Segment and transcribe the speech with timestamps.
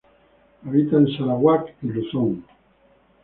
[0.65, 2.43] Habita en Sarawak y Luzon.